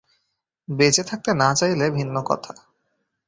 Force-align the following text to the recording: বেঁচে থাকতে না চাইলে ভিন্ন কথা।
বেঁচে 0.69 1.03
থাকতে 1.03 1.31
না 1.33 1.49
চাইলে 1.55 1.85
ভিন্ন 1.89 2.15
কথা। 2.21 2.53